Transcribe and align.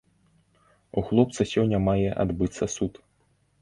У 0.97 1.05
хлопца 1.11 1.49
сёння 1.53 1.83
мае 1.91 2.09
адбыцца 2.27 2.73
суд. 2.81 2.93